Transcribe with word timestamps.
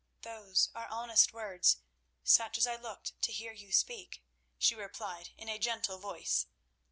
"Those 0.23 0.69
are 0.73 0.87
honest 0.87 1.31
words, 1.31 1.77
such 2.23 2.57
as 2.57 2.65
I 2.65 2.75
looked 2.75 3.21
to 3.21 3.31
hear 3.31 3.53
you 3.53 3.71
speak," 3.71 4.23
she 4.57 4.73
replied 4.73 5.29
in 5.37 5.47
a 5.47 5.59
gentle 5.59 5.99
voice. 5.99 6.47